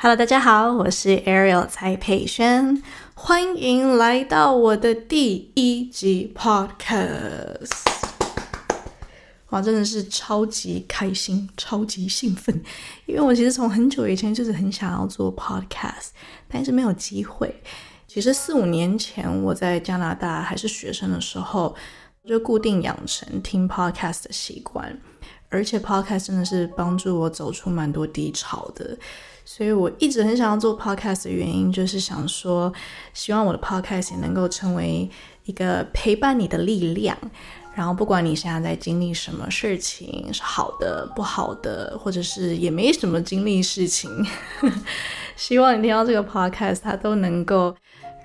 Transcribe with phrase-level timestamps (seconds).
[0.00, 2.80] Hello，大家好，我是 Ariel 蔡佩轩，
[3.14, 7.82] 欢迎来到我的第一集 Podcast。
[9.48, 12.62] 哇，真的是超级开心，超级兴奋，
[13.06, 16.10] 因为我其实从很久以前就是很想要做 Podcast，
[16.46, 17.52] 但是没有机会。
[18.06, 21.74] 其实四五年前我在加拿大还是学生的时候，
[22.24, 24.96] 就固定养成听 Podcast 的习惯，
[25.48, 28.96] 而且 Podcast 真的是帮助我走出蛮多低潮的。
[29.44, 32.70] 所以我一直很想要做 podcast 的原因，就是想说，
[33.14, 35.08] 希望我的 podcast 也能够成为
[35.44, 37.16] 一个陪伴你的力量。
[37.74, 44.10] 然后，不管你现在在经历什么事情，是好的、不好的，或者是也没什么经历事情，
[45.34, 47.74] 希望你听到这个 podcast，它都能够。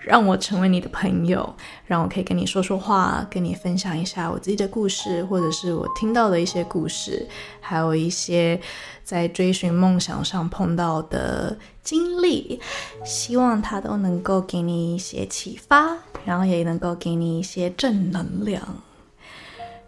[0.06, 7.28] 让我成为你的朋友，让我可以跟你说说话，跟你分享一下我自己的故事，或者是我听到的一些故事，
[7.60, 8.60] 还有一些
[9.04, 12.60] 在追寻梦想上碰到的经历，
[13.06, 18.62] 希望它都能够给你一些启发，然后也能够给你一些正能量。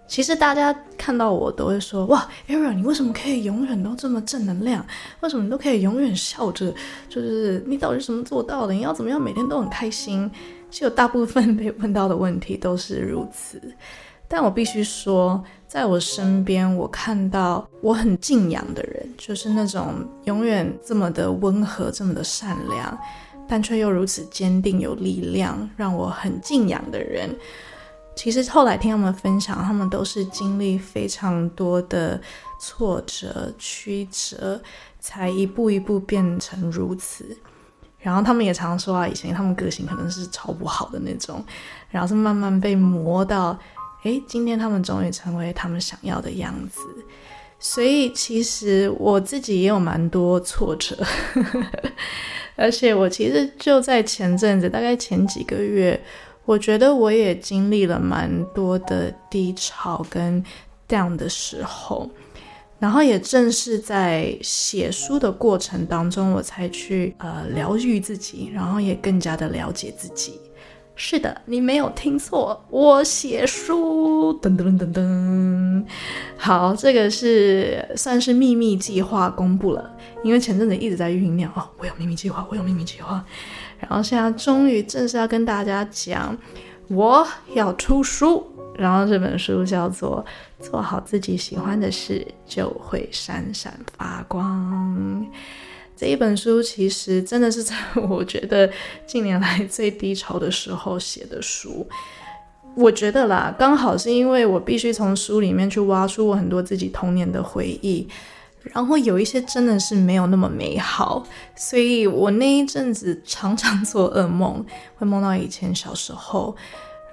[0.08, 4.86] 其实大家看到我都会说：“哇，Ariel，你为什么可以永远都这么正能量？
[5.22, 6.74] 为什么你都可以永远笑着？
[7.10, 8.74] 就是你到底是怎么做到的？
[8.74, 10.30] 你要怎么样每天都很开心？”
[10.70, 13.62] 其实大部分被问到的问题都是如此。
[14.28, 19.94] 但我必须说，在我身边，我看到我很敬仰的人，就是那种
[20.26, 22.98] 永远这么的温和、这么的善良，
[23.48, 27.30] 但却又如此坚定、有力量，让我很敬仰的人。
[28.16, 32.20] 其实后来听他们分享，他们都是经历非常多的
[32.60, 34.60] 挫折曲折，
[35.00, 37.38] 才一步一步变成如此。
[38.00, 41.44] 然后他们也常说啊，以前他们个性可能是超不好的那种，
[41.90, 43.58] 然后是慢慢被磨到，
[44.04, 46.80] 诶，今天他们终于成为他们想要的样子。
[47.60, 50.96] 所以其实我自己也有蛮多挫折，
[52.56, 56.02] 而且我其实就在前阵子，大概前几个月。
[56.46, 60.44] 我觉得我也经历了蛮多的低潮跟
[60.88, 62.10] down 的时候，
[62.78, 70.40] 然后也正是在写书的过程当中，我才去呃疗愈自己，然后也更加的了解自己。
[70.96, 75.86] 是的，你没有听错，我写书，噔噔噔噔。
[76.38, 79.92] 好，这个是算是秘密计划公布了，
[80.24, 83.24] 因为前阵子一直在酝酿哦，我有秘密计划，我有秘密计划。
[83.80, 86.36] 然后现在终于正式要跟大家讲，
[86.88, 88.46] 我要出书。
[88.78, 90.26] 然后这本书叫做
[90.66, 95.26] 《做好自己喜欢的事，就会闪闪发光》。
[95.96, 97.76] 这一本书其实真的是在
[98.10, 98.70] 我觉得
[99.06, 101.88] 近年来最低潮的时候写的书。
[102.76, 108.08] 我觉得啦，刚好是因为我必须从书里面去挖出我很多自己童年的回忆。
[108.74, 111.24] 然后有一些真的是没有那么美好，
[111.56, 116.56] 所以我那一阵子常常做噩梦，会梦到以前小时候，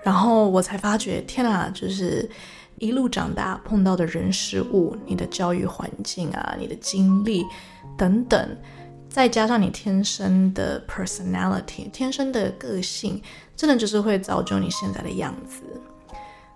[0.02, 2.26] 然后我才发觉，天啊，就是
[2.78, 7.44] 一路长大碰到的人事物，你的教育环境啊，你的经历
[7.96, 8.56] 等等，
[9.08, 13.22] 再加上你天生的 personality，天生的个性，
[13.56, 15.62] 真的就是会造就你现在的样子。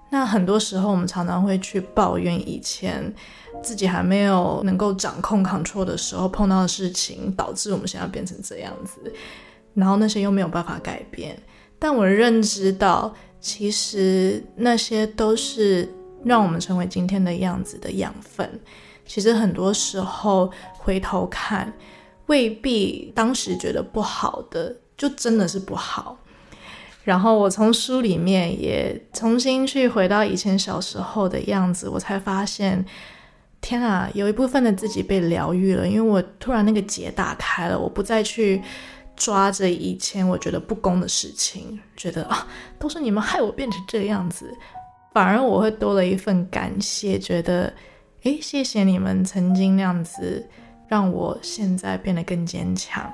[0.09, 3.13] 那很多时候，我们常常会去抱怨以前
[3.63, 9.13] 自己还没有能够掌控 control 的时候碰到的事情，导致我们现在变成这样子，
[9.75, 11.37] 然后那些又没有办法改变。
[11.79, 15.93] 但我认知到，其实那些都是
[16.25, 18.49] 让我们成为今天的样子的养分。
[19.07, 21.73] 其实很多时候回头看，
[22.27, 26.19] 未必当时觉得不好的，就真的是不好。
[27.05, 32.85] 然后我从书里面也重新去回到以前小时候的样子，我才发现，
[33.61, 38.61] 天啊，有一部分的自己被疗愈了，因为我突然那个结打开了，我不再去
[39.15, 42.45] 抓着以前我觉得不公的事情，觉得啊
[42.77, 44.53] 都是你们害我变成这个样子，
[45.15, 47.73] 反而我会多了一份感谢，觉得
[48.27, 50.45] 诶，谢谢你们曾经那样子，
[50.89, 53.09] 让我现在变得更坚强。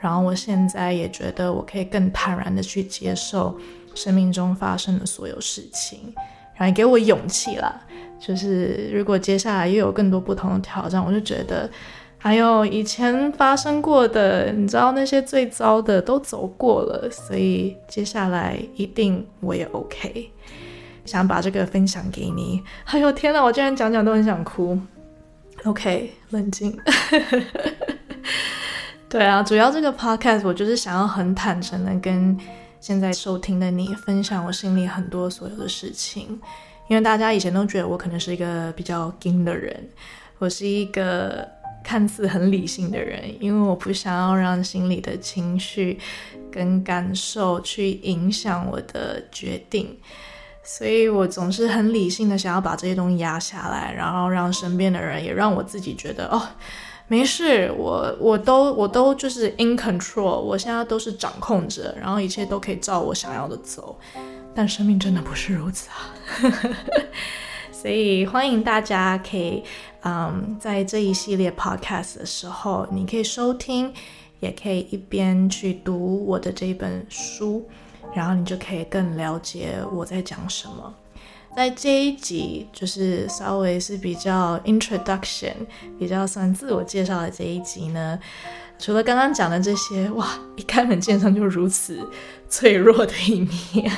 [0.00, 3.58] 然后我现在也觉得我可以更坦然的去接受
[3.94, 6.14] 生命中发生的所有事情，
[6.54, 7.78] 然后给我勇气了。
[8.18, 11.70] 就是如果接下来又有更多不同的挑战，我就觉得
[12.16, 20.30] 还有以前发生过的，你知道那些最糟的都走过了，所以接下来一定我也 OK。
[21.08, 22.62] 想把这个分享给你。
[22.84, 24.78] 哎呦天呐，我竟然讲讲都很想哭。
[25.64, 26.78] OK，冷静。
[29.08, 32.38] 对啊，主要这个 podcast 我就是想要很坦诚的跟
[32.78, 36.38] 现在收听的你分享我心里很多所有的事情，
[36.88, 39.74] 因为大家以前都觉得我可能是一个比较硬的人，
[40.38, 41.48] 我是一个
[41.82, 45.98] 看似很理性的人，因为我不想要让心里的情绪
[46.52, 49.98] 跟感受去影响我的决定，
[50.70, 56.42] 所以我总是很理性的想要把这些东西压下来，然后让身边的人也让我自己觉得哦，
[57.06, 63.98] 没事，我我都我都就是 in control，我现在都是掌控者，然后一切都可以照我想要的走，
[64.54, 66.12] 但生命真的不是如此啊。
[67.72, 69.64] 所以欢迎大家可以，
[70.02, 73.90] 嗯，在这一系列 podcast 的时候，你可以收听，
[74.40, 77.66] 也可以一边去读我的这一本书，
[78.14, 80.94] 然后你就可以更了解我在讲什么。
[81.56, 85.54] 在这一集，就是稍微是比较 introduction，
[85.98, 88.18] 比较算自我介绍的这一集呢。
[88.78, 91.98] 除了刚刚讲的这些，哇，一开门见山就如此
[92.48, 93.90] 脆弱的一面，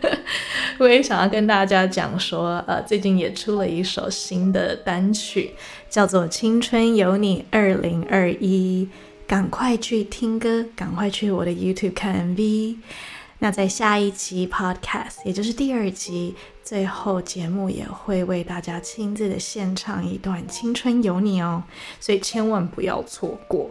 [0.76, 5.54] 我也想要跟大家讲说，呃，最近也出了一首新的单曲，
[5.88, 8.86] 叫做《青春有你二零二一》，
[9.26, 12.76] 赶快去听歌，赶快去我的 YouTube 看 MV。
[13.38, 21.62] 那在下一集 Podcast，也就是第二集最后节目，也会为大家亲自的献唱一段《青春有你》哦，
[22.00, 23.70] 所以千万不要错过。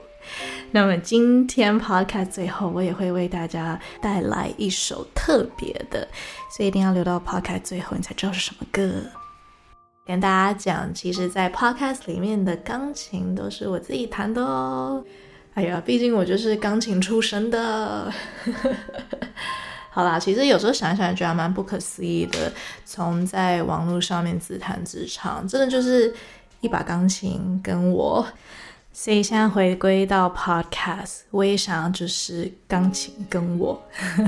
[0.72, 6.08] 那么今天 Podcast 最后，我也会为大家带来一首特别的，
[6.50, 9.04] 所以一定要留到 Podcast 最后，你才知道是什么歌。
[10.06, 15.04] 跟大家讲，其实，在 Podcast 里面的钢琴都是我自己弹的哦。
[15.58, 18.14] 哎呀，毕竟我就是钢琴出身的。
[19.90, 22.54] 好啦，其实有时候想想，觉得蛮不可思议的，
[22.86, 26.14] 从在网络上面自弹自唱，真的就是
[26.62, 28.24] 一把钢琴跟我。
[28.94, 33.82] 所以现在回归到 Podcast，我也想要就是钢琴跟我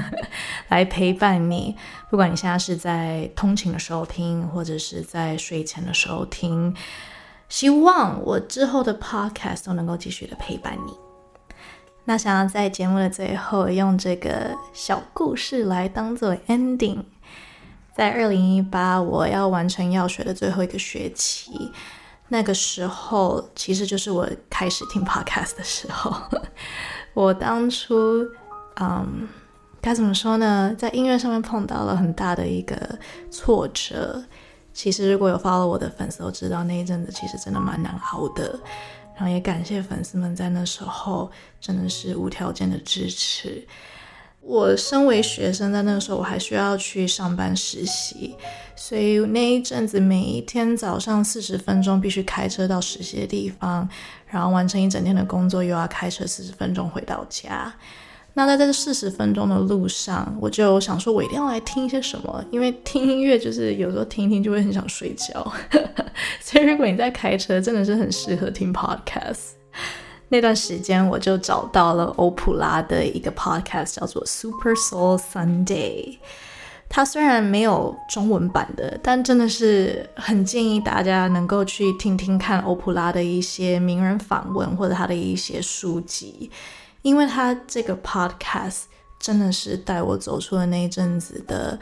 [0.69, 1.75] 来陪伴你，
[2.09, 6.75] 不管你现在是在通勤的时候听，或者是在睡前的时候听，
[7.49, 10.97] 希望我之后的 Podcast 都能够继续的陪伴你。
[12.09, 17.03] 那想要在节目的最后用这个小故事来当做 ending，
[17.95, 21.71] 在二零一八我要完成药学的最后一个学期。
[22.29, 26.11] 那个时候，其实就是我开始听 podcast 的时候。
[27.13, 28.25] 我当初，
[28.81, 29.29] 嗯，
[29.79, 30.73] 该怎么说呢？
[30.75, 32.75] 在音乐上面碰到了很大的一个
[33.29, 34.23] 挫折。
[34.73, 38.59] 其实，如果有 follow 我的粉丝都知道，那一阵子其实真的蛮难熬的。
[39.19, 41.29] 然后也感谢粉丝们在那时候
[41.59, 43.67] 真的是无条件的支持。
[44.39, 48.33] 我身为学生，在那个时候我还需要去上班实习，
[48.77, 53.87] 所以那一阵子每一天早上四十分钟必须开车到实习的地方，
[54.25, 57.71] 然后完成一整天的工作，又要开车四十分钟回到家。
[58.47, 65.51] 那在这四十分钟的路上，我就想说，我一定要来听一些什么，因为听音乐就是有时候听一听就会很想睡觉，
[66.39, 69.51] 所以如果你在开车，真的是很适合听 podcast。
[70.29, 76.17] 那段时间，我就找到了欧普拉的一个 podcast，叫做 Super Soul Sunday。
[76.87, 86.49] 它虽然没有中文版的，但真的是很建议大家能够去听听看欧普拉的一些名人访问或者他的一些书籍，
[87.01, 88.83] 因为他这个 podcast
[89.19, 91.79] 真的是带我走出了那一阵子的。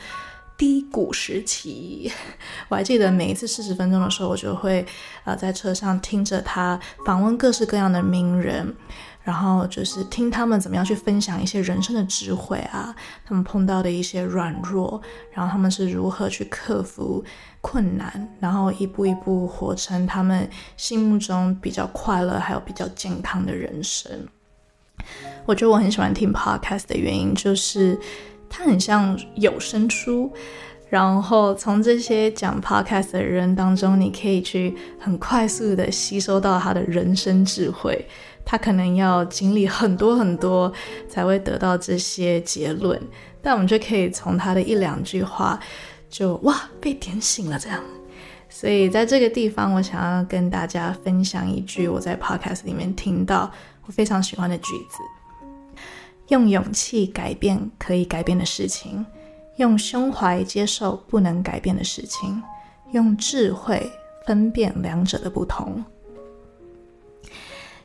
[0.60, 2.12] 低谷时期，
[2.68, 4.84] 我还记得每一次四十分钟的时候，我就会
[5.24, 8.75] 呃在车上听着他访问各式各样的名人，
[9.22, 15.00] 然后就是听他们怎么样去分享一些人生的智慧啊，他们碰到的一些软弱，
[15.32, 17.24] 然后他们是如何去克服
[17.62, 24.27] 困难，然后一步一步活成他们心目中比较快乐还有比较健康的人生。
[25.46, 28.00] 我觉得我很喜欢听 podcast 的原因就是。
[28.50, 30.32] 它很像有声书，
[30.89, 38.08] 然后从这些讲 podcast 的人当中，你可以去很快速的吸收到他的人生智慧。
[38.46, 40.72] 他可能要经历很多很多
[41.10, 42.98] 才会得到这些结论，
[43.42, 45.60] 但我们就可以从他的一两句话
[46.10, 47.84] 就哇被点醒了这样。
[48.50, 53.51] 所以在这个地方，我想要跟大家分享一句我在 podcast 里面听到
[53.88, 55.00] 我非常喜欢的句子。
[56.27, 59.06] 用勇气改变可以改变的事情，
[59.56, 62.44] 用胸怀接受不能改变的事情，
[62.91, 63.89] 用智慧
[64.25, 65.84] 分辨两者的不同。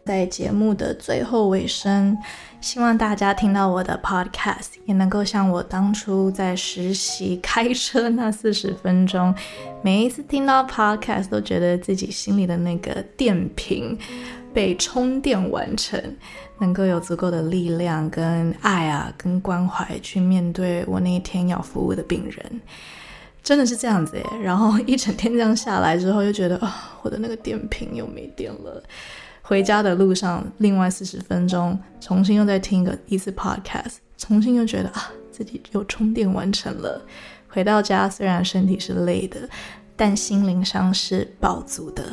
[0.04, 2.18] 在节目的最后尾声，
[2.60, 9.32] 希望大家听到我的 podcast 也能够像我当初在实习开车那四十分钟，
[9.80, 13.96] 每一次听到 podcast 都觉得自己心里的那个电瓶
[14.52, 16.00] 被充电完成。
[16.58, 22.60] 能够有足够的力量、跟爱啊、跟关怀去面对我那一天要服务的病人，
[23.42, 24.24] 真的是这样子耶。
[24.40, 28.80] 然后一整天这样下来之后，又觉得啊，我的那个电瓶又没电了。
[29.40, 37.02] 回家的路上，另外四十分钟，重新又再听一个一次 podcast，重新又觉得啊，自己又充电完成了。
[37.48, 39.48] 回到家，虽然身体是累的，
[39.96, 42.04] 但心灵上是饱足的。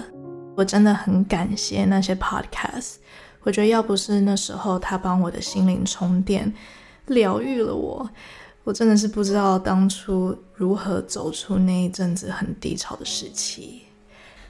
[0.60, 2.96] 我真的很感谢那些 podcast。
[3.44, 6.54] 我觉得要不是那时候他帮我的心灵充电，
[7.06, 8.10] 疗愈了我，
[8.66, 13.84] 我真的是不知道当初如何走出那一阵子很低潮的时期。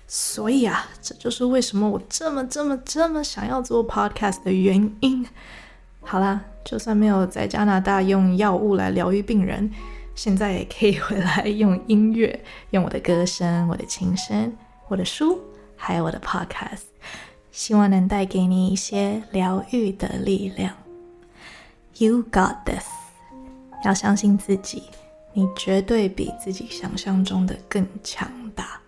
[0.07, 5.23] 所以啊，这就是为什么我这么这么这么想要做 podcast 的原因。
[6.01, 9.69] 好啦，就算没有在加拿大用药物来疗愈病人，
[10.15, 14.51] 现在也可以回来用音乐，用我的歌声、我的琴声、
[14.87, 15.39] 我的书，
[15.79, 16.83] 还有我的 podcast。
[17.51, 20.71] 希望能带给你一些疗愈的力量。
[21.97, 22.85] You got this，
[23.83, 24.83] 要相信自己，
[25.33, 28.79] 你绝对比自己想象中的更强大。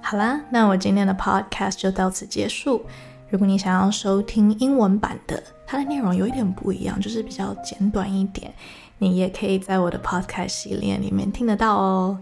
[0.00, 2.84] 好啦，那我今天的 podcast 就到此结束。
[3.28, 8.52] 如果你想要收听英文版的，它的内容有一点不一样，就是比较简短一点，
[8.98, 12.18] 你也可以在我的 podcast 系列里面听得到哦。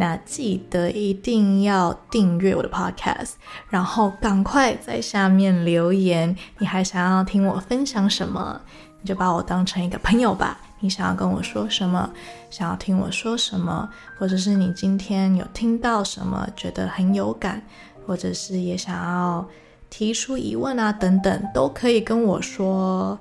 [0.00, 3.32] 那记得一定要订阅我的 podcast，
[3.68, 8.60] 然后赶快在下面留言，你还想要听我分享什么？
[9.00, 10.60] 你就把我当成一个朋友吧。
[10.78, 12.08] 你想要跟我说什么？
[12.48, 13.88] 想要听我说什么？
[14.16, 17.60] 或者是你今天有听到什么觉得很有感，
[18.06, 19.44] 或者是也想要
[19.90, 23.18] 提出疑问啊等等，都可以跟我说。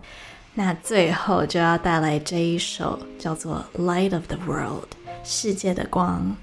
[0.54, 4.84] 那最后就要带来这一首叫做《Light of the World》
[5.24, 6.36] 世界的光。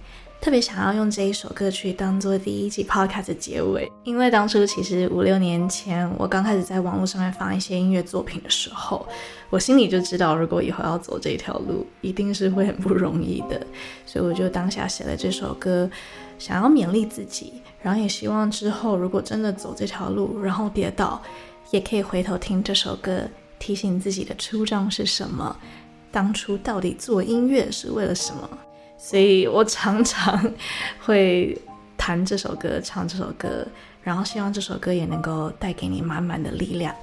[0.44, 9.08] 特别想要用这一首歌曲当做第一季 podcast 的结尾，因为当初其实五六年前我刚开始在网络上面放一些音乐作品的时候，
[9.48, 13.58] 我心里就知道，如果以后要走这条路，一定是会很不容易的，
[14.04, 15.90] 所以我就当下写了这首歌，
[16.38, 21.22] 想要勉励自己，然后也希望之后如果真的走这条路，然后跌倒，
[21.70, 23.22] 也可以回头听这首歌，
[23.58, 25.56] 提醒自己的初衷是什么，
[26.12, 28.46] 当初到底做音乐是为了什么。
[29.04, 30.50] 所以我常常
[31.04, 31.54] 会
[31.94, 33.66] 弹这首歌，唱这首歌，
[34.02, 36.94] 然后希望这首歌也能够带给你满满的力量。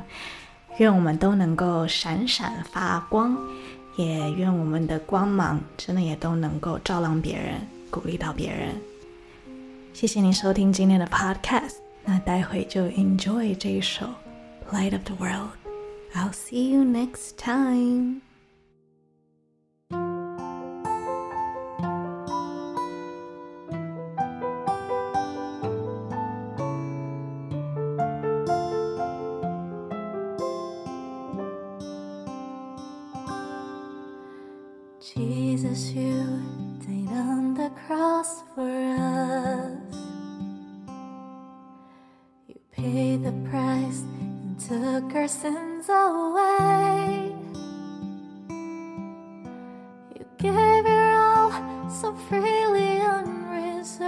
[0.77, 3.37] 愿我们都能够闪闪发光，
[3.97, 8.69] 也愿我们的光芒真的也都能够照亮别人，鼓励到别人。
[9.93, 14.07] 谢谢你收听今天的 Podcast，那待会就 Enjoy 这一首
[14.71, 15.51] Light of the World。
[16.15, 18.30] I'll see you next time.
[44.71, 47.35] Took our sins away.
[50.15, 51.51] You gave your all
[51.89, 54.07] so freely unreserved.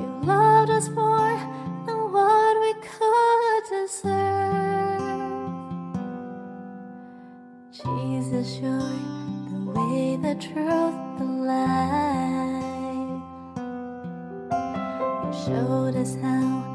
[0.00, 1.38] You loved us more
[1.86, 5.00] than what we could deserve.
[7.72, 8.98] Jesus, you're
[9.48, 13.22] the way, the truth, the life.
[15.24, 16.71] You showed us how